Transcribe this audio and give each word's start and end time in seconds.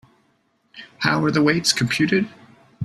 How 0.97 1.23
are 1.25 1.29
the 1.29 1.43
weights 1.43 1.71
computed? 1.73 2.27